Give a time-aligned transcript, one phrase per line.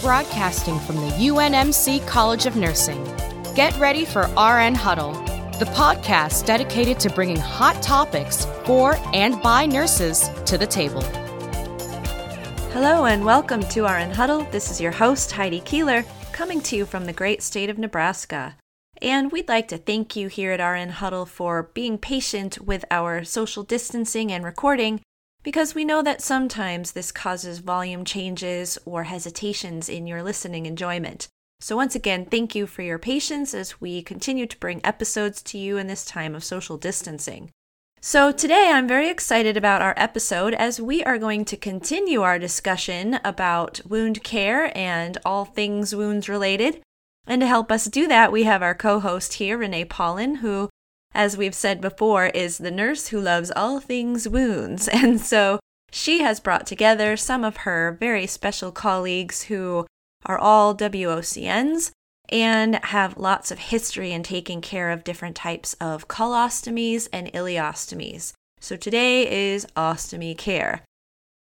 [0.00, 3.04] broadcasting from the UNMC College of Nursing.
[3.54, 5.12] Get ready for RN Huddle,
[5.58, 11.02] the podcast dedicated to bringing hot topics for and by nurses to the table.
[12.72, 14.44] Hello and welcome to RN Huddle.
[14.50, 18.56] This is your host, Heidi Keeler, coming to you from the great state of Nebraska.
[19.02, 23.22] And we'd like to thank you here at RN Huddle for being patient with our
[23.22, 25.02] social distancing and recording
[25.42, 31.28] because we know that sometimes this causes volume changes or hesitations in your listening enjoyment.
[31.60, 35.58] So, once again, thank you for your patience as we continue to bring episodes to
[35.58, 37.50] you in this time of social distancing.
[38.00, 42.38] So, today I'm very excited about our episode as we are going to continue our
[42.38, 46.80] discussion about wound care and all things wounds related.
[47.26, 50.70] And to help us do that, we have our co host here, Renee Paulin, who
[51.12, 54.88] as we've said before, is the nurse who loves all things wounds.
[54.92, 55.60] And so
[55.90, 59.86] she has brought together some of her very special colleagues who
[60.24, 61.90] are all WOCNs
[62.28, 68.32] and have lots of history in taking care of different types of colostomies and ileostomies.
[68.60, 70.84] So today is ostomy care.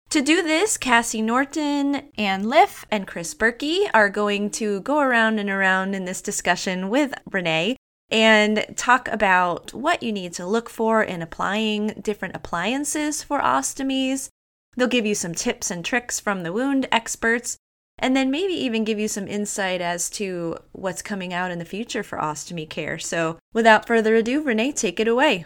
[0.09, 5.39] To do this, Cassie Norton, Ann Liff, and Chris Berkey are going to go around
[5.39, 7.77] and around in this discussion with Renee
[8.13, 14.29] and talk about what you need to look for in applying different appliances for ostomies.
[14.77, 17.57] They'll give you some tips and tricks from the wound experts,
[17.97, 21.65] and then maybe even give you some insight as to what's coming out in the
[21.65, 22.99] future for ostomy care.
[22.99, 25.45] So, without further ado, Renee, take it away.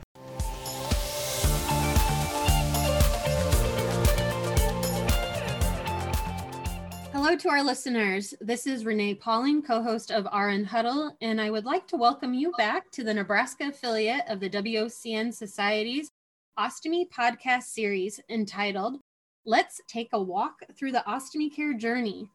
[7.20, 8.36] Hello to our listeners.
[8.42, 12.36] This is Renee Pauling, co host of RN Huddle, and I would like to welcome
[12.36, 16.12] you back to the Nebraska affiliate of the WOCN Society's
[16.60, 19.00] Ostomy podcast series entitled
[19.48, 22.30] Let's Take a Walk Through the Ostomy Care Journey.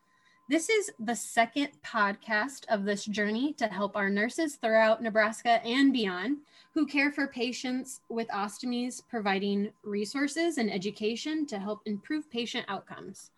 [0.49, 5.93] This is the second podcast of this journey to help our nurses throughout Nebraska and
[5.93, 6.39] beyond
[6.75, 13.32] who care for patients with ostomies, providing resources and education to help improve patient outcomes.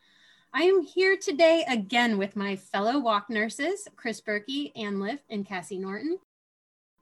[0.57, 5.45] I am here today again with my fellow WOC nurses, Chris Berkey, Ann Liff, and
[5.45, 6.17] Cassie Norton.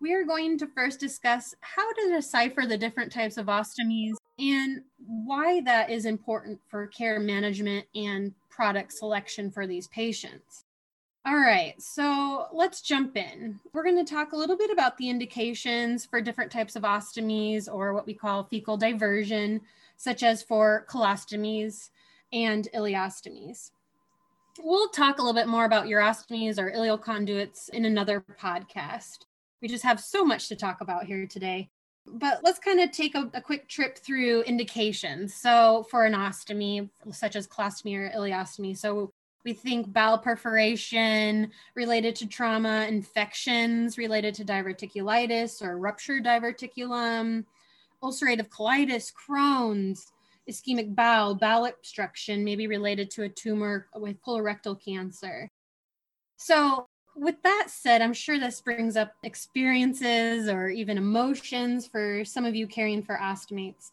[0.01, 4.81] We are going to first discuss how to decipher the different types of ostomies and
[5.07, 10.65] why that is important for care management and product selection for these patients.
[11.27, 13.61] All right, so let's jump in.
[13.75, 17.69] We're going to talk a little bit about the indications for different types of ostomies
[17.71, 19.61] or what we call fecal diversion,
[19.99, 21.91] such as for colostomies
[22.33, 23.71] and ileostomies.
[24.63, 29.27] We'll talk a little bit more about urostomies or ileal conduits in another podcast.
[29.61, 31.71] We just have so much to talk about here today.
[32.07, 35.35] But let's kind of take a, a quick trip through indications.
[35.35, 39.13] So, for an ostomy, such as colostomy or ileostomy, so
[39.45, 47.45] we think bowel perforation related to trauma, infections related to diverticulitis or ruptured diverticulum,
[48.03, 50.13] ulcerative colitis, Crohn's,
[50.49, 55.49] ischemic bowel, bowel obstruction, maybe related to a tumor with colorectal cancer.
[56.37, 62.45] So, with that said, I'm sure this brings up experiences or even emotions for some
[62.45, 63.93] of you caring for ostomates,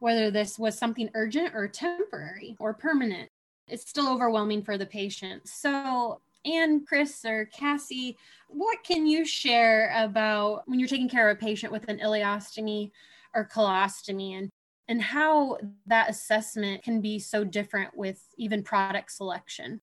[0.00, 3.30] whether this was something urgent or temporary or permanent.
[3.68, 5.48] It's still overwhelming for the patient.
[5.48, 8.16] So, Anne, Chris, or Cassie,
[8.48, 12.92] what can you share about when you're taking care of a patient with an ileostomy
[13.34, 14.50] or colostomy and
[14.88, 19.80] and how that assessment can be so different with even product selection.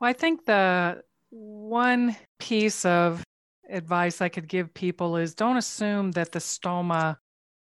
[0.00, 3.22] Well, I think the one piece of
[3.68, 7.16] advice I could give people is don't assume that the stoma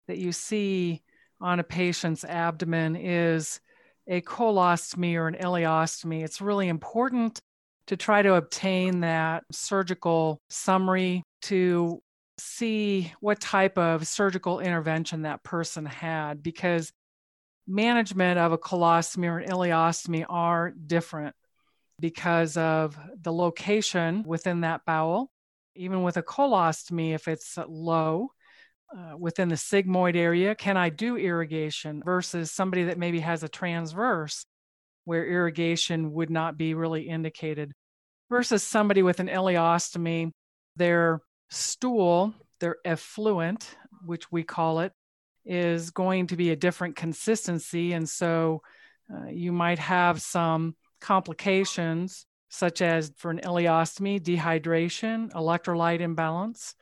[0.08, 1.04] that you see
[1.42, 3.60] on a patient's abdomen is
[4.08, 6.24] a colostomy or an ileostomy.
[6.24, 7.40] It's really important
[7.88, 12.02] to try to obtain that surgical summary to
[12.40, 16.92] see what type of surgical intervention that person had because
[17.68, 21.36] management of a colostomy or an ileostomy are different
[22.00, 25.32] because of the location within that bowel.
[25.76, 28.30] Even with a colostomy, if it's low
[28.96, 33.50] uh, within the sigmoid area, can I do irrigation versus somebody that maybe has a
[33.50, 34.46] transverse
[35.06, 37.74] where irrigation would not be really indicated
[38.30, 40.32] versus somebody with an ileostomy,
[40.76, 44.92] their stool, their effluent, which we call it,
[45.46, 47.94] is going to be a different consistency.
[47.94, 48.62] And so
[49.14, 56.76] uh, you might have some complications, such as for an ileostomy, dehydration, electrolyte imbalance,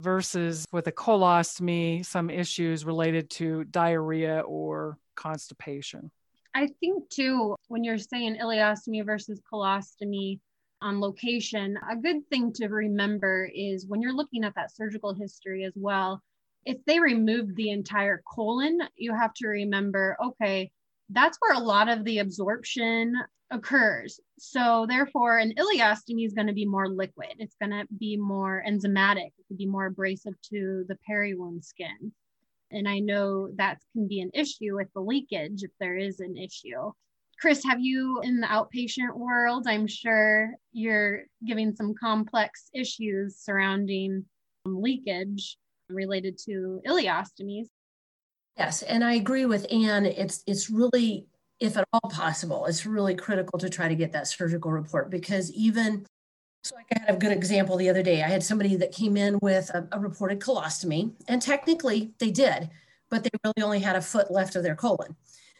[0.00, 6.10] versus with a colostomy, some issues related to diarrhea or constipation.
[6.54, 10.40] I think too, when you're saying ileostomy versus colostomy
[10.80, 15.64] on location, a good thing to remember is when you're looking at that surgical history
[15.64, 16.22] as well,
[16.64, 20.70] if they removed the entire colon, you have to remember, okay,
[21.10, 23.14] that's where a lot of the absorption
[23.50, 24.20] occurs.
[24.38, 27.34] So therefore, an ileostomy is going to be more liquid.
[27.38, 29.28] It's going to be more enzymatic.
[29.38, 32.12] It could be more abrasive to the peri-wound skin.
[32.70, 36.36] And I know that can be an issue with the leakage if there is an
[36.36, 36.92] issue.
[37.40, 39.66] Chris, have you in the outpatient world?
[39.68, 44.24] I'm sure you're giving some complex issues surrounding
[44.66, 45.56] um, leakage
[45.88, 47.66] related to ileostomies.
[48.56, 50.04] Yes, and I agree with Anne.
[50.04, 51.26] It's it's really,
[51.60, 55.52] if at all possible, it's really critical to try to get that surgical report because
[55.52, 56.04] even
[56.64, 58.24] so, I had a good example the other day.
[58.24, 62.68] I had somebody that came in with a, a reported colostomy, and technically they did,
[63.10, 65.14] but they really only had a foot left of their colon.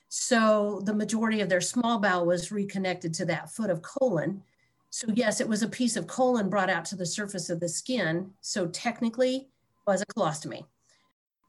[0.09, 4.43] So the majority of their small bowel was reconnected to that foot of colon.
[4.91, 7.69] So yes, it was a piece of colon brought out to the surface of the
[7.69, 8.31] skin.
[8.41, 9.49] So technically
[9.87, 10.65] was a colostomy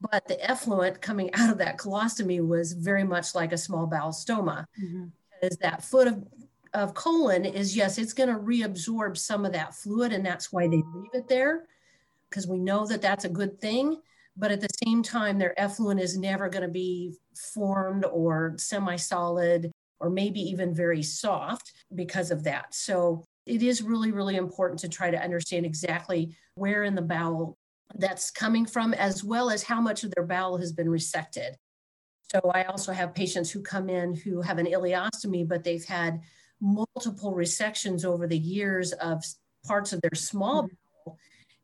[0.00, 4.12] but the effluent coming out of that colostomy was very much like a small bowel
[4.12, 4.66] stoma.
[4.82, 5.06] Mm-hmm.
[5.42, 6.26] Is that foot of,
[6.74, 10.66] of colon is yes, it's going to reabsorb some of that fluid, and that's why
[10.66, 11.64] they leave it there
[12.28, 14.00] because we know that that's a good thing.
[14.40, 17.14] But at the same time, their effluent is never going to be
[17.52, 19.70] formed or semi solid
[20.00, 22.74] or maybe even very soft because of that.
[22.74, 27.58] So it is really, really important to try to understand exactly where in the bowel
[27.96, 31.50] that's coming from, as well as how much of their bowel has been resected.
[32.32, 36.18] So I also have patients who come in who have an ileostomy, but they've had
[36.62, 39.22] multiple resections over the years of
[39.66, 40.74] parts of their small mm-hmm.
[41.04, 41.18] bowel.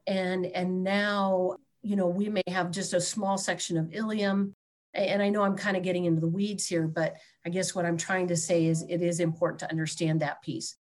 [0.07, 4.53] And, and now, you know, we may have just a small section of ileum.
[4.93, 7.85] And I know I'm kind of getting into the weeds here, but I guess what
[7.85, 10.77] I'm trying to say is it is important to understand that piece.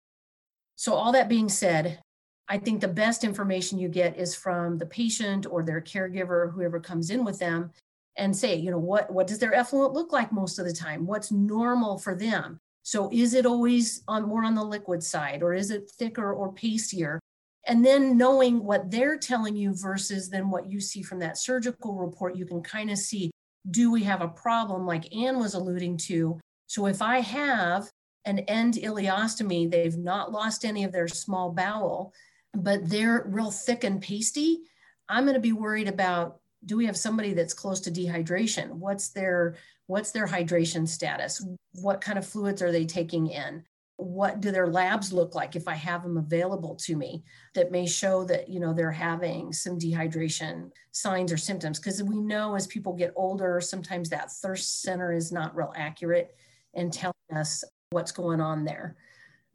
[0.74, 2.00] So, all that being said,
[2.48, 6.80] I think the best information you get is from the patient or their caregiver, whoever
[6.80, 7.72] comes in with them,
[8.16, 11.06] and say, you know, what, what does their effluent look like most of the time?
[11.06, 12.58] What's normal for them?
[12.82, 16.52] So is it always on more on the liquid side or is it thicker or
[16.52, 17.20] pastier?
[17.66, 21.94] And then knowing what they're telling you versus then what you see from that surgical
[21.94, 23.30] report, you can kind of see,
[23.70, 26.38] do we have a problem like Anne was alluding to?
[26.68, 27.90] So if I have
[28.24, 32.12] an end ileostomy, they've not lost any of their small bowel,
[32.54, 34.60] but they're real thick and pasty,
[35.08, 38.70] I'm going to be worried about do we have somebody that's close to dehydration?
[38.70, 41.44] What's their what's their hydration status?
[41.74, 43.62] What kind of fluids are they taking in?
[43.98, 47.86] What do their labs look like if I have them available to me that may
[47.86, 52.66] show that you know they're having some dehydration signs or symptoms because we know as
[52.66, 56.36] people get older sometimes that thirst center is not real accurate
[56.74, 58.96] in telling us what's going on there.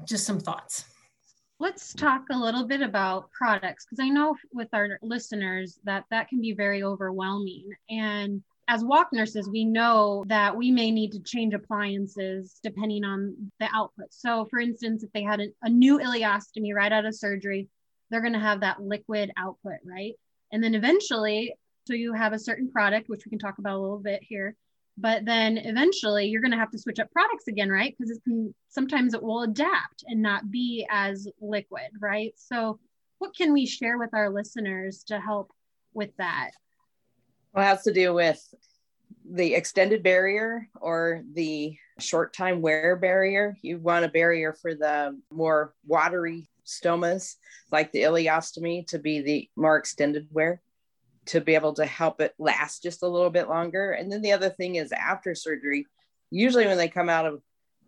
[0.06, 0.86] Just some thoughts
[1.62, 6.28] let's talk a little bit about products because I know with our listeners that that
[6.28, 7.70] can be very overwhelming.
[7.88, 8.42] And
[8.72, 13.68] as WOC nurses, we know that we may need to change appliances depending on the
[13.74, 14.08] output.
[14.12, 17.68] So, for instance, if they had a, a new ileostomy right out of surgery,
[18.10, 20.14] they're going to have that liquid output, right?
[20.54, 21.54] And then eventually,
[21.86, 24.56] so you have a certain product, which we can talk about a little bit here,
[24.98, 28.24] but then eventually you're going to have to switch up products again right because it
[28.24, 32.78] can sometimes it will adapt and not be as liquid right so
[33.20, 35.50] what can we share with our listeners to help
[35.94, 36.52] with that
[37.54, 38.42] well it has to do with
[39.30, 45.18] the extended barrier or the short time wear barrier you want a barrier for the
[45.32, 47.36] more watery stomas
[47.72, 50.62] like the ileostomy to be the more extended wear
[51.26, 53.92] to be able to help it last just a little bit longer.
[53.92, 55.86] And then the other thing is after surgery,
[56.30, 57.42] usually when they come out of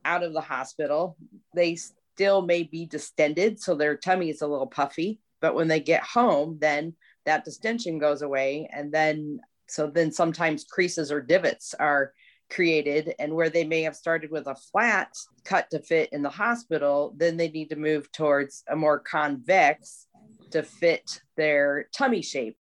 [0.06, 1.18] out of the hospital,
[1.56, 1.78] they
[2.16, 5.20] still may be distended, so their tummy is a little puffy.
[5.40, 9.40] But when they get home, then that distension goes away, and then
[9.74, 12.14] so then sometimes creases or divots are
[12.50, 16.30] created and where they may have started with a flat cut to fit in the
[16.30, 20.08] hospital then they need to move towards a more convex
[20.52, 22.58] to fit their tummy shape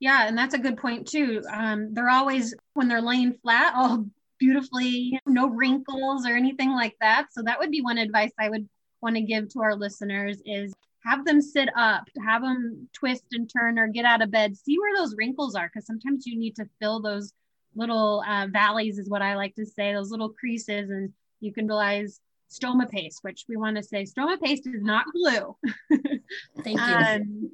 [0.00, 1.42] yeah, and that's a good point too.
[1.52, 4.06] Um, they're always when they're laying flat, all
[4.38, 7.26] beautifully, no wrinkles or anything like that.
[7.32, 8.66] So that would be one advice I would
[9.02, 10.72] want to give to our listeners is
[11.04, 14.78] have them sit up, have them twist and turn or get out of bed, see
[14.78, 17.32] where those wrinkles are, because sometimes you need to fill those
[17.74, 21.66] little uh, valleys, is what I like to say, those little creases, and you can
[21.66, 25.56] realize stoma paste, which we want to say stoma paste is not glue.
[26.64, 26.84] Thank you.
[26.84, 27.50] um,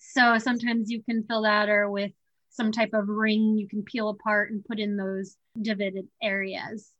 [0.00, 2.12] so sometimes you can fill that or with
[2.50, 6.92] some type of ring you can peel apart and put in those divided areas.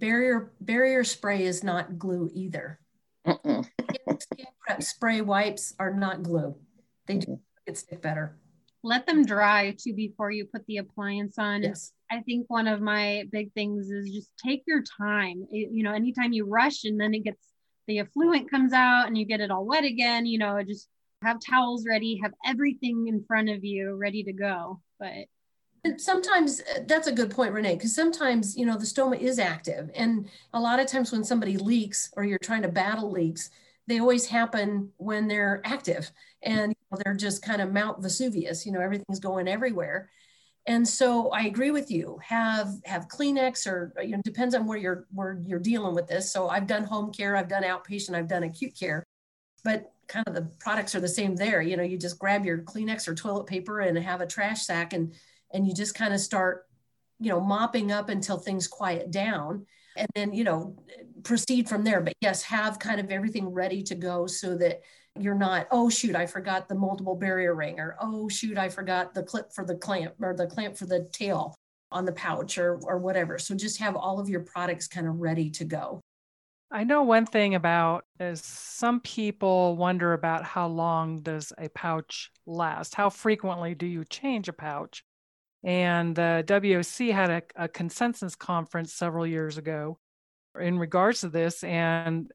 [0.00, 2.80] barrier barrier spray is not glue either.
[3.26, 3.64] Skin,
[4.20, 6.54] skin prep spray wipes are not glue.
[7.06, 8.36] They do it stick better.
[8.82, 11.62] Let them dry too before you put the appliance on.
[11.62, 11.92] Yes.
[12.10, 15.46] I think one of my big things is just take your time.
[15.50, 17.46] It- you know, anytime you rush and then it gets
[17.86, 20.88] the effluent comes out and you get it all wet again, you know, just
[21.22, 24.80] have towels ready, have everything in front of you ready to go.
[24.98, 25.26] But
[25.84, 29.38] And sometimes uh, that's a good point, Renee, because sometimes, you know, the stoma is
[29.38, 29.90] active.
[29.94, 33.50] And a lot of times when somebody leaks or you're trying to battle leaks,
[33.86, 36.10] they always happen when they're active
[36.42, 40.10] and you know, they're just kind of Mount Vesuvius, you know, everything's going everywhere.
[40.66, 42.18] And so I agree with you.
[42.22, 46.32] Have have Kleenex or you know depends on where you're where you're dealing with this.
[46.32, 49.04] So I've done home care, I've done outpatient, I've done acute care,
[49.62, 51.60] but kind of the products are the same there.
[51.60, 54.94] You know, you just grab your Kleenex or toilet paper and have a trash sack
[54.94, 55.14] and
[55.52, 56.66] and you just kind of start,
[57.20, 60.76] you know, mopping up until things quiet down and then, you know,
[61.22, 62.00] proceed from there.
[62.00, 64.80] But yes, have kind of everything ready to go so that
[65.18, 69.14] you're not, oh shoot, I forgot the multiple barrier ring, or oh shoot, I forgot
[69.14, 71.54] the clip for the clamp or the clamp for the tail
[71.92, 73.38] on the pouch or or whatever.
[73.38, 76.00] So just have all of your products kind of ready to go.
[76.70, 82.32] I know one thing about is some people wonder about how long does a pouch
[82.46, 82.96] last?
[82.96, 85.04] How frequently do you change a pouch?
[85.64, 89.98] And uh, the WOC had a, a consensus conference several years ago
[90.60, 91.64] in regards to this.
[91.64, 92.30] And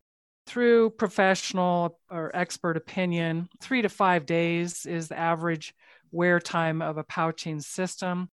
[0.48, 5.76] through professional or expert opinion, three to five days is the average
[6.12, 8.30] wear time of a pouching system.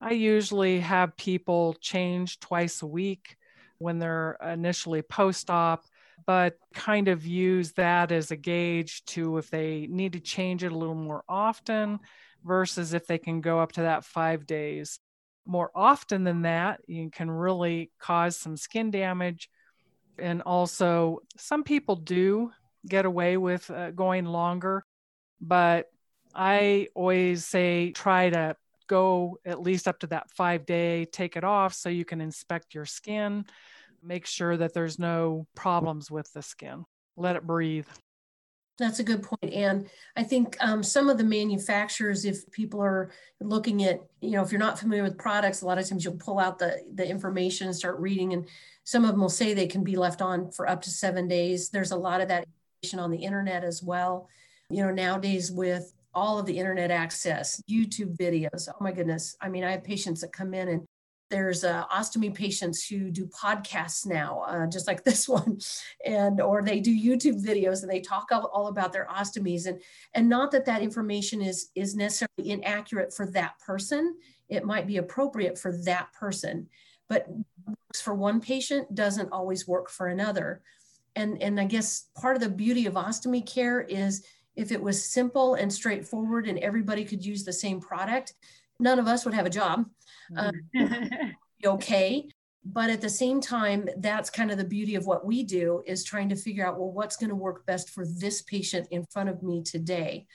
[0.00, 3.36] I usually have people change twice a week
[3.76, 5.84] when they're initially post op,
[6.26, 10.72] but kind of use that as a gauge to if they need to change it
[10.72, 12.00] a little more often
[12.44, 14.98] versus if they can go up to that five days.
[15.46, 19.48] More often than that, you can really cause some skin damage.
[20.18, 22.52] And also, some people do
[22.86, 24.84] get away with uh, going longer,
[25.40, 25.86] but
[26.34, 28.56] I always say try to
[28.86, 32.74] go at least up to that five day, take it off so you can inspect
[32.74, 33.44] your skin,
[34.02, 36.84] make sure that there's no problems with the skin.
[37.16, 37.86] Let it breathe.
[38.80, 39.52] That's a good point.
[39.52, 43.10] And I think um, some of the manufacturers, if people are
[43.40, 46.14] looking at, you know, if you're not familiar with products, a lot of times you'll
[46.16, 48.32] pull out the, the information and start reading.
[48.32, 48.46] And
[48.84, 51.68] some of them will say they can be left on for up to seven days.
[51.68, 52.46] There's a lot of that
[52.82, 54.28] information on the internet as well.
[54.70, 59.36] You know, nowadays with all of the internet access, YouTube videos, oh my goodness.
[59.42, 60.86] I mean, I have patients that come in and
[61.30, 65.58] there's uh, ostomy patients who do podcasts now uh, just like this one
[66.04, 69.80] and or they do youtube videos and they talk all, all, about their ostomies and
[70.14, 74.16] and not that that information is is necessarily inaccurate for that person.
[74.48, 76.68] It might be appropriate for that person
[77.10, 77.26] but
[77.66, 80.62] works for one patient doesn't always work for another.
[81.16, 85.04] And and i guess part of the beauty of ostomy care is if it was
[85.04, 88.34] simple and straightforward and everybody could use the same product
[88.80, 89.86] none of us would have a job
[90.36, 92.28] um, be okay.
[92.64, 96.04] But at the same time that's kind of the beauty of what we do is
[96.04, 99.28] trying to figure out well what's going to work best for this patient in front
[99.28, 100.26] of me today?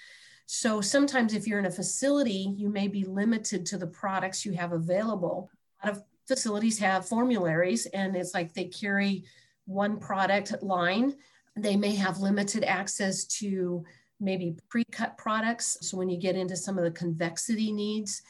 [0.47, 4.53] So sometimes if you're in a facility you may be limited to the products you
[4.53, 5.49] have available.
[5.83, 9.25] A lot of facilities have formularies and it's like they carry
[9.65, 11.15] one product line.
[11.55, 13.85] They may have limited access to
[14.19, 18.21] maybe pre-cut products so when you get into some of the convexity needs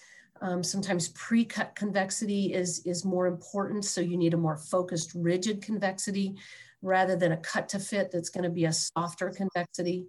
[0.42, 3.86] um, sometimes pre-cut convexity is, is more important.
[3.86, 6.36] So you need a more focused, rigid convexity
[6.82, 10.08] rather than a cut to fit that's gonna be a softer convexity.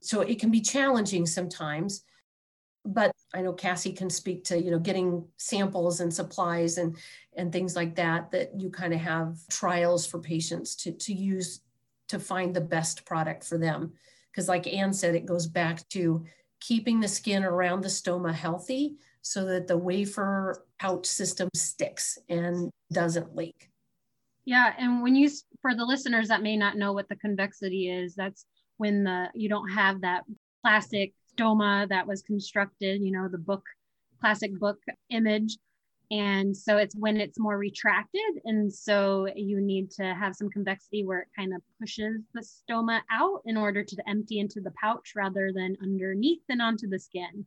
[0.00, 2.02] So it can be challenging sometimes,
[2.84, 6.96] but I know Cassie can speak to, you know, getting samples and supplies and,
[7.36, 11.60] and things like that, that you kind of have trials for patients to, to use
[12.08, 13.92] to find the best product for them.
[14.30, 16.24] Because like Anne said, it goes back to
[16.60, 22.70] keeping the skin around the stoma healthy so that the wafer pouch system sticks and
[22.92, 23.70] doesn't leak.
[24.44, 25.30] Yeah, and when you
[25.60, 28.46] for the listeners that may not know what the convexity is, that's
[28.78, 30.24] when the you don't have that
[30.62, 33.64] plastic stoma that was constructed, you know, the book
[34.20, 34.78] classic book
[35.10, 35.56] image.
[36.10, 38.40] And so it's when it's more retracted.
[38.44, 43.00] And so you need to have some convexity where it kind of pushes the stoma
[43.10, 47.44] out in order to empty into the pouch rather than underneath and onto the skin.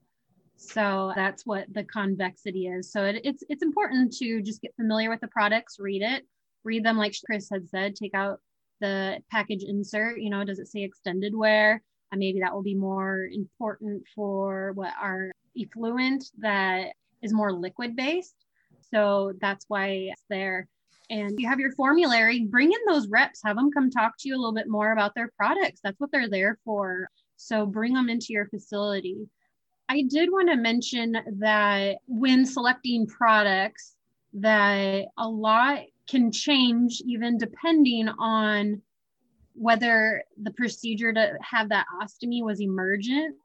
[0.57, 2.91] So that's what the convexity is.
[2.91, 6.27] So it, it's it's important to just get familiar with the products, read it,
[6.63, 8.39] read them like Chris had said, take out
[8.79, 11.81] the package insert, you know, does it say extended wear?
[12.11, 16.89] And maybe that will be more important for what our effluent that
[17.21, 18.35] is more liquid based.
[18.93, 20.67] So that's why it's there.
[21.11, 24.35] and you have your formulary, bring in those reps, have them come talk to you
[24.35, 25.81] a little bit more about their products.
[25.83, 27.09] That's what they're there for.
[27.35, 29.27] So bring them into your facility.
[29.89, 33.97] I did want to mention that when selecting products,
[34.35, 38.81] that a lot can change even depending on
[39.53, 43.35] whether the procedure to have that ostomy was emergent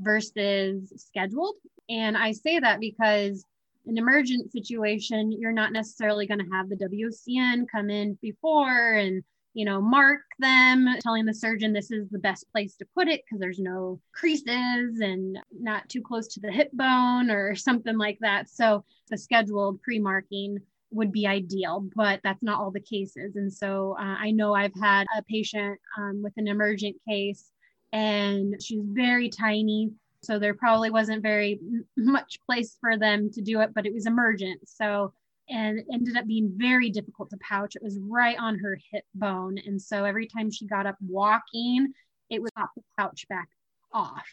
[0.00, 1.54] versus scheduled.
[1.88, 3.46] And I say that because
[3.86, 9.22] an emergent situation, you're not necessarily going to have the WCN come in before and
[9.52, 13.22] you know mark them, telling the surgeon this is the best place to put it
[13.24, 18.18] because there's no creases and not too close to the hip bone or something like
[18.20, 18.48] that.
[18.48, 20.58] So the scheduled pre-marking
[20.90, 23.36] would be ideal, but that's not all the cases.
[23.36, 27.50] And so uh, I know I've had a patient um, with an emergent case
[27.94, 29.92] and she's very tiny
[30.24, 31.60] so there probably wasn't very
[31.96, 34.68] much place for them to do it, but it was emergent.
[34.68, 35.12] So,
[35.48, 37.76] and it ended up being very difficult to pouch.
[37.76, 39.58] It was right on her hip bone.
[39.58, 41.92] And so every time she got up walking,
[42.30, 43.48] it would pop the pouch back
[43.92, 44.26] off.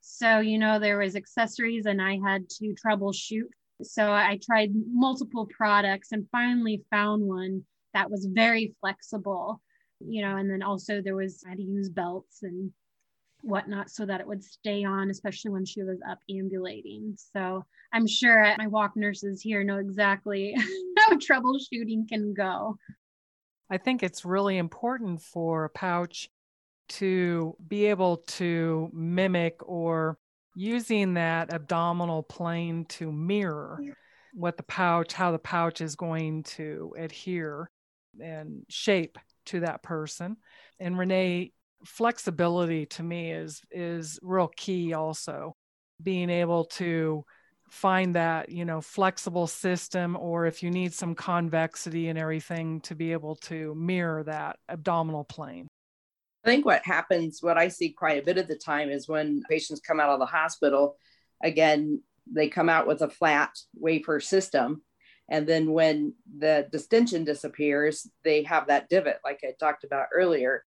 [0.00, 3.48] So, you know, there was accessories and I had to troubleshoot.
[3.82, 9.60] So I tried multiple products and finally found one that was very flexible,
[10.00, 12.72] you know, and then also there was, I had to use belts and
[13.42, 17.16] whatnot so that it would stay on, especially when she was up ambulating.
[17.34, 20.54] So I'm sure my WOC nurses here know exactly
[20.98, 22.76] how troubleshooting can go.
[23.70, 26.28] I think it's really important for a pouch
[26.90, 30.18] to be able to mimic or
[30.56, 33.80] using that abdominal plane to mirror
[34.34, 37.70] what the pouch, how the pouch is going to adhere
[38.20, 40.36] and shape to that person.
[40.78, 41.52] And Renee
[41.84, 45.54] flexibility to me is is real key also
[46.02, 47.24] being able to
[47.68, 52.94] find that you know flexible system or if you need some convexity and everything to
[52.94, 55.68] be able to mirror that abdominal plane.
[56.44, 59.42] I think what happens what i see quite a bit of the time is when
[59.48, 60.96] patients come out of the hospital
[61.42, 64.82] again they come out with a flat wafer system
[65.28, 70.64] and then when the distension disappears they have that divot like i talked about earlier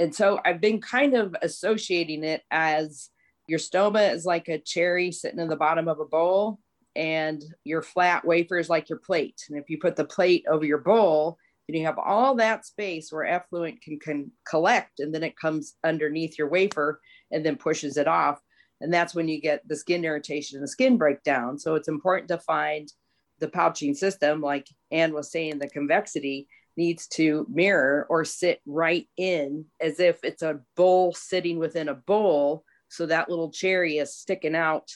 [0.00, 3.10] and so I've been kind of associating it as
[3.46, 6.58] your stoma is like a cherry sitting in the bottom of a bowl,
[6.96, 9.42] and your flat wafer is like your plate.
[9.48, 11.36] And if you put the plate over your bowl,
[11.68, 15.74] then you have all that space where effluent can, can collect, and then it comes
[15.84, 18.40] underneath your wafer and then pushes it off.
[18.80, 21.58] And that's when you get the skin irritation and the skin breakdown.
[21.58, 22.90] So it's important to find
[23.38, 29.08] the pouching system, like Anne was saying, the convexity needs to mirror or sit right
[29.16, 32.64] in as if it's a bowl sitting within a bowl.
[32.88, 34.88] So that little cherry is sticking out,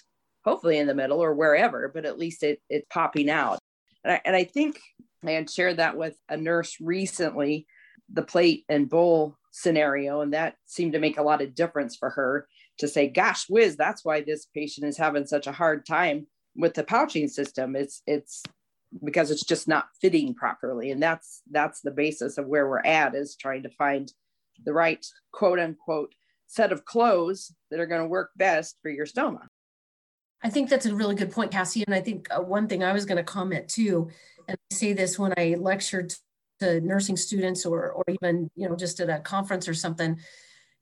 [0.44, 3.58] hopefully in the middle or wherever, but at least it, it's popping out.
[4.02, 4.78] And I, and I think
[5.24, 7.66] I had shared that with a nurse recently,
[8.12, 10.20] the plate and bowl scenario.
[10.20, 12.46] And that seemed to make a lot of difference for her
[12.78, 16.74] to say, gosh, whiz, that's why this patient is having such a hard time with
[16.74, 17.76] the pouching system.
[17.76, 18.42] It's it's
[19.02, 20.90] because it's just not fitting properly.
[20.90, 24.12] And that's that's the basis of where we're at is trying to find
[24.64, 26.14] the right quote unquote
[26.46, 29.48] set of clothes that are going to work best for your stoma.
[30.42, 31.84] I think that's a really good point cassie.
[31.86, 34.10] And i think uh, one thing i was going to comment too
[34.46, 36.14] and i say this when i lectured
[36.60, 40.18] to nursing students or or even you know just at a conference or something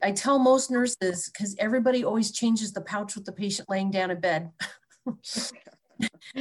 [0.03, 4.11] i tell most nurses because everybody always changes the pouch with the patient laying down
[4.11, 4.51] in bed.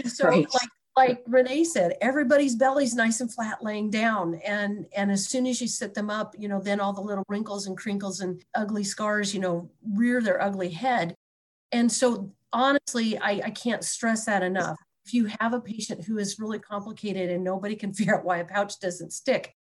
[0.06, 0.46] So right.
[0.54, 4.34] like like Renee said, everybody's belly's nice and flat laying down.
[4.46, 7.24] And, and as soon as you sit them up, you know, then all the little
[7.28, 11.14] wrinkles and crinkles and ugly scars, you know, rear their ugly head.
[11.72, 14.76] And so honestly, I, I can't stress that enough.
[15.06, 18.38] If you have a patient who is really complicated and nobody can figure out why
[18.38, 19.54] a pouch doesn't stick,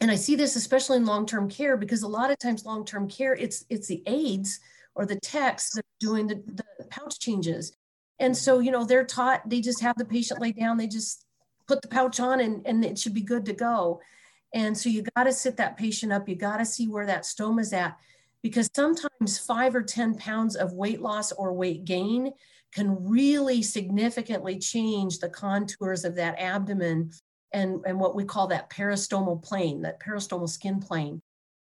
[0.00, 3.34] and I see this especially in long-term care because a lot of times long-term care,
[3.34, 4.58] it's it's the aides
[4.94, 7.72] or the techs that are doing the, the pouch changes.
[8.20, 11.24] And so, you know, they're taught, they just have the patient lay down, they just
[11.66, 14.00] put the pouch on and, and it should be good to go.
[14.52, 16.28] And so you got to sit that patient up.
[16.28, 17.96] You got to see where that stoma's at
[18.42, 22.32] because sometimes five or 10 pounds of weight loss or weight gain
[22.72, 27.10] can really significantly change the contours of that abdomen
[27.52, 31.20] and, and what we call that peristomal plane, that peristomal skin plane.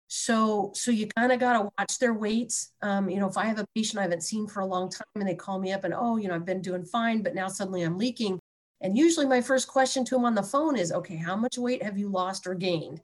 [0.08, 2.72] So, so you kind of got to watch their weights.
[2.82, 5.06] Um, you know, if I have a patient I haven't seen for a long time
[5.16, 7.48] and they call me up and, oh, you know, I've been doing fine, but now
[7.48, 8.38] suddenly I'm leaking.
[8.80, 11.82] And usually my first question to them on the phone is, okay, how much weight
[11.82, 13.00] have you lost or gained?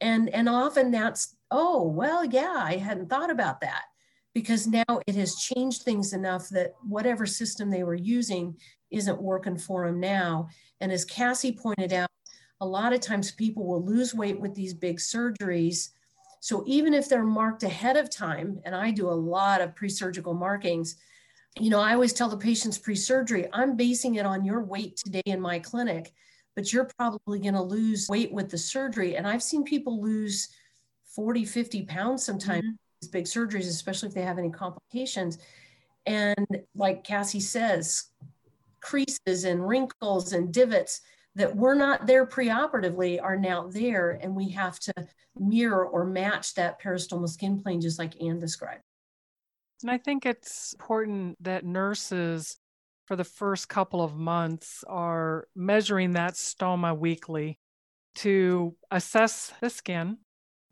[0.00, 3.84] And, and often that's, oh, well, yeah, I hadn't thought about that
[4.34, 8.56] because now it has changed things enough that whatever system they were using
[8.90, 10.48] isn't working for them now.
[10.80, 12.08] And as Cassie pointed out,
[12.60, 15.90] a lot of times people will lose weight with these big surgeries.
[16.42, 19.88] So even if they're marked ahead of time, and I do a lot of pre
[19.88, 20.96] surgical markings,
[21.60, 24.96] you know, I always tell the patients pre surgery, I'm basing it on your weight
[24.96, 26.12] today in my clinic,
[26.56, 29.14] but you're probably going to lose weight with the surgery.
[29.14, 30.48] And I've seen people lose
[31.14, 32.74] 40, 50 pounds sometimes, mm-hmm.
[33.00, 35.38] these big surgeries, especially if they have any complications.
[36.06, 38.06] And like Cassie says,
[38.80, 41.02] creases and wrinkles and divots
[41.34, 44.18] that were not there preoperatively are now there.
[44.22, 44.92] And we have to
[45.38, 48.82] mirror or match that peristomal skin plane, just like Anne described.
[49.82, 52.56] And I think it's important that nurses
[53.06, 57.58] for the first couple of months are measuring that stoma weekly
[58.16, 60.18] to assess the skin,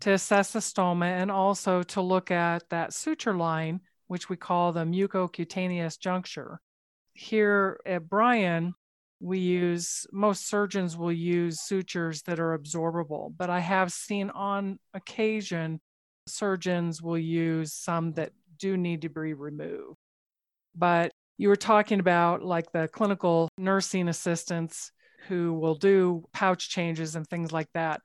[0.01, 4.73] to assess the stoma, and also to look at that suture line, which we call
[4.73, 6.61] the mucocutaneous juncture.
[7.15, 8.75] Here at Bryan,
[9.21, 14.79] we use most surgeons will use sutures that are absorbable, but I have seen on
[14.95, 15.81] occasion
[16.27, 19.97] surgeons will use some that do need to be removed.
[20.75, 24.93] But you were talking about like the clinical nursing assistants
[25.29, 28.01] who will do pouch changes and things like that.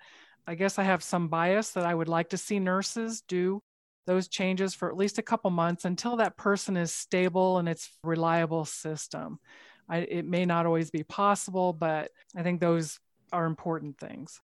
[0.47, 3.61] I guess I have some bias that I would like to see nurses do
[4.05, 7.89] those changes for at least a couple months until that person is stable and it's
[8.03, 9.39] reliable system.
[9.89, 12.99] I, it may not always be possible, but I think those
[13.31, 14.41] are important things.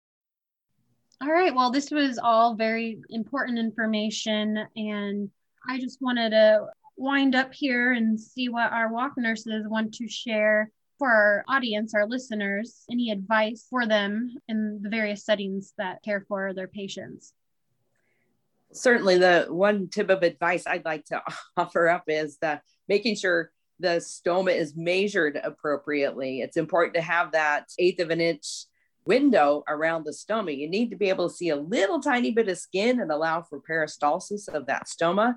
[1.22, 1.56] All right.
[1.56, 4.66] Well, this was all very important information.
[4.76, 5.30] And
[5.68, 6.68] I just wanted to
[6.98, 11.94] wind up here and see what our WOC nurses want to share for our audience,
[11.94, 17.34] our listeners, any advice for them in the various settings that care for their patients.
[18.72, 21.22] Certainly, the one tip of advice I'd like to
[21.58, 26.42] offer up is that making sure the stoma is measured appropriately.
[26.42, 28.66] It's important to have that eighth of an inch
[29.06, 30.58] window around the stoma.
[30.58, 33.42] You need to be able to see a little tiny bit of skin and allow
[33.42, 35.36] for peristalsis of that stoma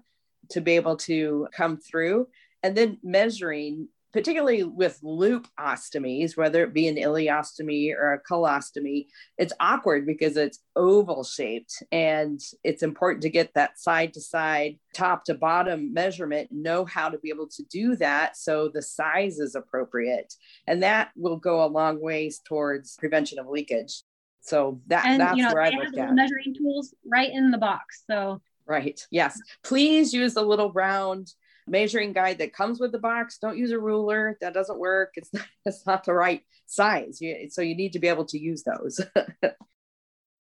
[0.50, 2.28] to be able to come through.
[2.62, 9.06] And then measuring particularly with loop ostomies, whether it be an ileostomy or a colostomy,
[9.36, 14.78] it's awkward because it's oval shaped and it's important to get that side to side,
[14.94, 19.38] top to bottom measurement, know how to be able to do that so the size
[19.38, 20.32] is appropriate.
[20.66, 24.02] And that will go a long ways towards prevention of leakage.
[24.40, 26.14] So that, and, that's you know, where I look at.
[26.14, 28.04] Measuring tools right in the box.
[28.06, 29.00] So Right.
[29.10, 29.40] Yes.
[29.64, 31.32] Please use the little round
[31.70, 33.38] measuring guide that comes with the box.
[33.38, 34.36] Don't use a ruler.
[34.40, 35.12] That doesn't work.
[35.16, 37.20] It's not, it's not the right size.
[37.20, 39.00] You, so you need to be able to use those.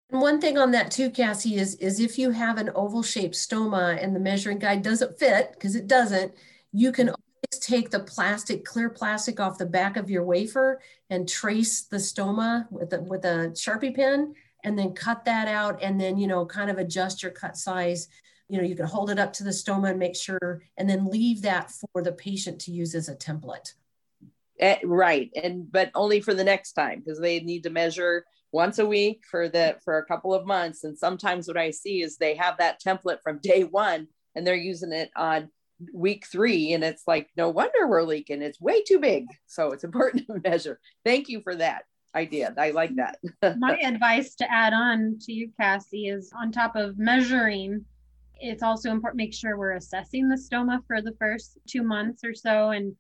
[0.10, 3.36] And one thing on that too, Cassie, is, is if you have an oval shaped
[3.36, 6.34] stoma and the measuring guide doesn't fit, because it doesn't,
[6.72, 11.28] you can always take the plastic, clear plastic off the back of your wafer and
[11.28, 16.00] trace the stoma with, the, with a Sharpie pen and then cut that out and
[16.00, 18.08] then, you know, kind of adjust your cut size
[18.50, 21.08] you know, you can hold it up to the stoma and make sure, and then
[21.08, 23.74] leave that for the patient to use as a template.
[24.62, 25.30] Uh, right.
[25.42, 29.24] And, but only for the next time because they need to measure once a week
[29.30, 30.84] for the, for a couple of months.
[30.84, 34.56] And sometimes what I see is they have that template from day one and they're
[34.56, 35.50] using it on
[35.94, 39.84] week three and it's like no wonder we're leaking it's way too big so it's
[39.84, 41.84] important to measure thank you for that
[42.16, 43.20] idea i like that
[43.60, 47.86] my advice to add on to you cassie is on top of measuring
[48.40, 52.34] it's also important make sure we're assessing the stoma for the first two months or
[52.34, 52.96] so and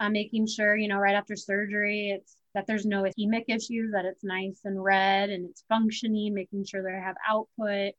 [0.00, 4.04] uh, making sure you know right after surgery it's that there's no ischemic issues that
[4.04, 7.94] it's nice and red and it's functioning making sure they have output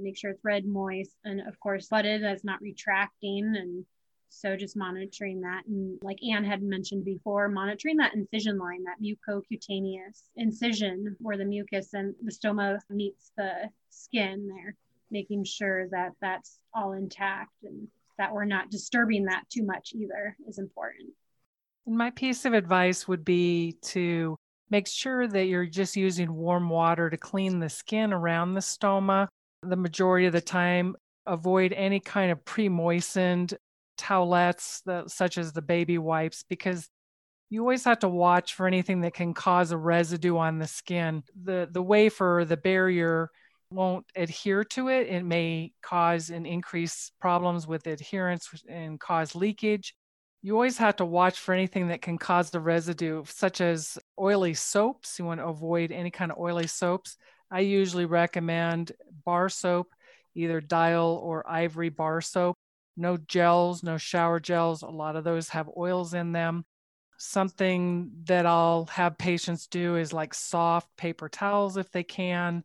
[0.00, 3.54] make sure it's red moist and of course budded that's not retracting.
[3.56, 3.84] And
[4.28, 9.00] so just monitoring that and like anne had mentioned before monitoring that incision line that
[9.00, 14.74] mucocutaneous incision where the mucus and the stoma meets the skin there
[15.10, 17.88] making sure that that's all intact and
[18.18, 21.10] that we're not disturbing that too much either is important.
[21.86, 24.36] And my piece of advice would be to
[24.70, 29.28] make sure that you're just using warm water to clean the skin around the stoma.
[29.62, 33.54] The majority of the time, avoid any kind of pre moistened
[33.98, 36.88] towelettes, the, such as the baby wipes, because
[37.50, 41.22] you always have to watch for anything that can cause a residue on the skin.
[41.40, 43.30] The, the wafer, the barrier,
[43.74, 45.08] won't adhere to it.
[45.08, 49.94] It may cause an increase problems with adherence and cause leakage.
[50.42, 54.54] You always have to watch for anything that can cause the residue, such as oily
[54.54, 55.18] soaps.
[55.18, 57.16] You want to avoid any kind of oily soaps.
[57.50, 58.92] I usually recommend
[59.24, 59.88] bar soap,
[60.34, 62.56] either dial or ivory bar soap.
[62.96, 64.82] No gels, no shower gels.
[64.82, 66.64] A lot of those have oils in them.
[67.16, 72.64] Something that I'll have patients do is like soft paper towels if they can,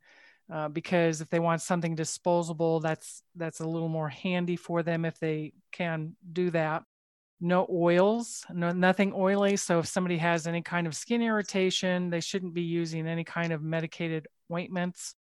[0.52, 5.06] uh, because if they want something disposable, that's that's a little more handy for them
[5.06, 6.84] if they can do that.
[7.40, 9.58] No oils, no nothing oily.
[9.58, 13.54] So if somebody has any kind of skin irritation, they shouldn't be using any kind
[13.54, 15.14] of medicated ointments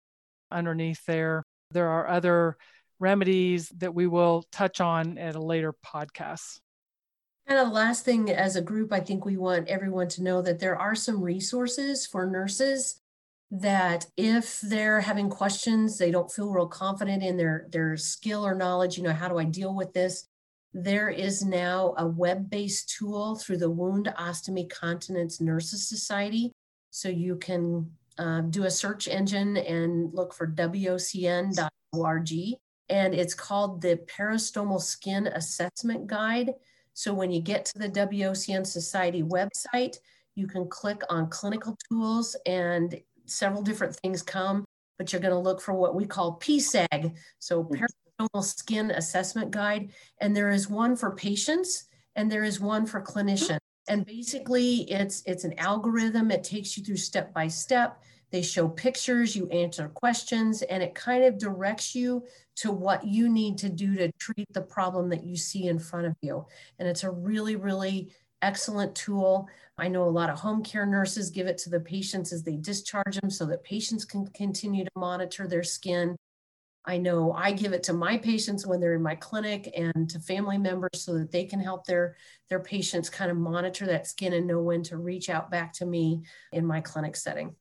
[0.49, 1.43] underneath there.
[1.71, 2.57] There are other
[2.99, 6.59] remedies that we will touch on at a later podcast.
[7.45, 10.59] And the last thing, as a group, I think we want everyone to know that
[10.59, 13.01] there are some resources for nurses
[13.49, 18.55] that if they're having questions, they don't feel real confident in their, their skill or
[18.55, 20.27] knowledge, you know, how do I deal with this?
[20.73, 26.51] There is now a web based tool through the Wound Ostomy Continence Nurses Society.
[26.91, 31.69] So you can uh, do a search engine and look for WOCN.org
[32.89, 36.53] and it's called the Peristomal Skin Assessment Guide.
[36.93, 39.97] So when you get to the WOCN Society website,
[40.35, 44.65] you can click on clinical tools and several different things come,
[44.97, 47.15] but you're going to look for what we call PSAG.
[47.39, 47.85] So mm-hmm.
[48.41, 49.91] Skin Assessment Guide.
[50.21, 51.85] And there is one for patients
[52.15, 53.59] and there is one for clinicians.
[53.87, 56.31] And basically it's it's an algorithm.
[56.31, 58.03] It takes you through step by step.
[58.29, 62.25] They show pictures, you answer questions, and it kind of directs you
[62.57, 66.07] to what you need to do to treat the problem that you see in front
[66.07, 66.45] of you.
[66.77, 68.11] And it's a really, really
[68.41, 69.47] excellent tool.
[69.77, 72.55] I know a lot of home care nurses give it to the patients as they
[72.55, 76.15] discharge them so that patients can continue to monitor their skin.
[76.85, 80.19] I know I give it to my patients when they're in my clinic and to
[80.19, 82.15] family members so that they can help their,
[82.49, 85.85] their patients kind of monitor that skin and know when to reach out back to
[85.85, 86.23] me
[86.53, 87.55] in my clinic setting.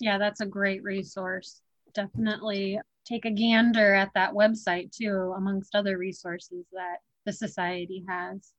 [0.00, 1.60] Yeah, that's a great resource.
[1.94, 6.96] Definitely take a gander at that website too, amongst other resources that
[7.26, 8.52] the Society has.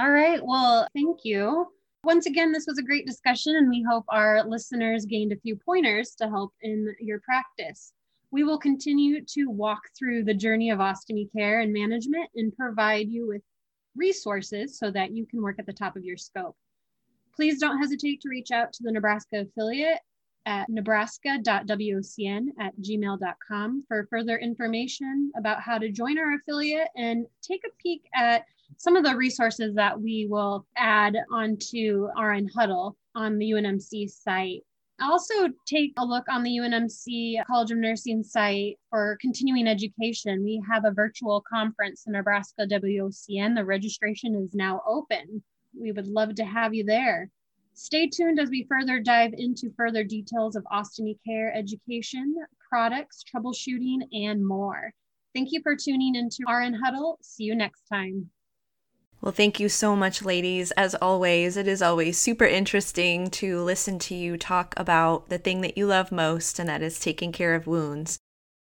[0.00, 1.66] All right, well, thank you.
[2.04, 5.56] Once again, this was a great discussion, and we hope our listeners gained a few
[5.56, 7.92] pointers to help in your practice.
[8.30, 13.10] We will continue to walk through the journey of ostomy care and management and provide
[13.10, 13.42] you with
[13.94, 16.56] resources so that you can work at the top of your scope.
[17.36, 20.00] Please don't hesitate to reach out to the Nebraska affiliate
[20.46, 27.60] at nebraska.wocn at gmail.com for further information about how to join our affiliate and take
[27.66, 33.38] a peek at some of the resources that we will add onto RN Huddle on
[33.38, 34.64] the UNMC site.
[35.02, 40.44] Also, take a look on the UNMC College of Nursing site for continuing education.
[40.44, 43.54] We have a virtual conference in Nebraska WOCN.
[43.54, 45.42] The registration is now open.
[45.78, 47.30] We would love to have you there.
[47.72, 52.34] Stay tuned as we further dive into further details of ostomy care education,
[52.68, 54.92] products, troubleshooting, and more.
[55.34, 57.18] Thank you for tuning into RN Huddle.
[57.22, 58.28] See you next time.
[59.22, 60.70] Well, thank you so much, ladies.
[60.72, 65.60] As always, it is always super interesting to listen to you talk about the thing
[65.60, 68.18] that you love most, and that is taking care of wounds.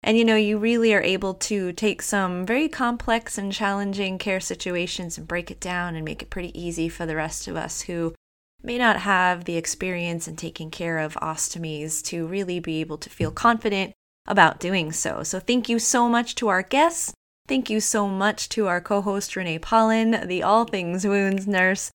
[0.04, 4.38] And you know, you really are able to take some very complex and challenging care
[4.38, 7.82] situations and break it down and make it pretty easy for the rest of us
[7.82, 8.14] who
[8.62, 13.10] may not have the experience in taking care of ostomies to really be able to
[13.10, 13.92] feel confident
[14.28, 15.24] about doing so.
[15.24, 17.12] So, thank you so much to our guests.
[17.46, 21.90] Thank you so much to our co host, Renee Paulin, the All Things Wounds nurse.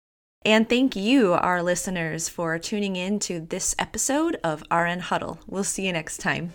[0.45, 5.39] And thank you, our listeners, for tuning in to this episode of RN Huddle.
[5.47, 6.53] We'll see you next time.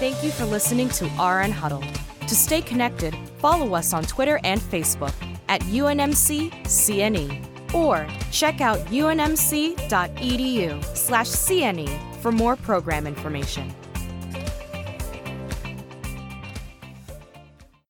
[0.00, 1.84] Thank you for listening to RN Huddle.
[2.26, 5.14] To stay connected, follow us on Twitter and Facebook
[5.48, 9.76] at UNMC CNE or check out unmc.edu
[10.96, 13.72] slash CNE for more program information.